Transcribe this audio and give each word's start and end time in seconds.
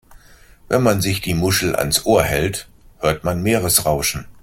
Wenn 0.67 0.81
man 0.81 0.99
sich 0.99 1.21
die 1.21 1.35
Muschel 1.35 1.75
ans 1.75 2.07
Ohr 2.07 2.23
hält, 2.23 2.67
hört 3.01 3.23
man 3.23 3.43
Meeresrauschen. 3.43 4.25